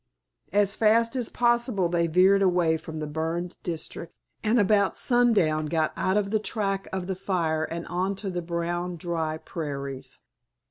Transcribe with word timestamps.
As 0.51 0.75
fast 0.75 1.15
as 1.15 1.29
possible 1.29 1.87
they 1.87 2.07
veered 2.07 2.41
away 2.41 2.75
from 2.75 2.97
the 2.97 3.05
burned 3.05 3.57
district, 3.61 4.15
and 4.43 4.59
about 4.59 4.97
sundown 4.97 5.67
got 5.67 5.93
out 5.95 6.17
of 6.17 6.31
the 6.31 6.39
track 6.39 6.87
of 6.91 7.05
the 7.05 7.15
fire 7.15 7.65
and 7.65 7.85
onto 7.85 8.31
the 8.31 8.41
brown 8.41 8.95
dry 8.95 9.37
prairies. 9.37 10.17